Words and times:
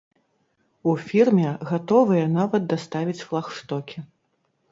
У 0.93 0.95
фірме 1.09 1.47
гатовыя 1.73 2.23
нават 2.39 2.67
даставіць 2.73 3.25
флагштокі. 3.31 3.97